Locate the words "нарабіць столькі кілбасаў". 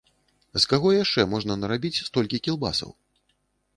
1.65-2.91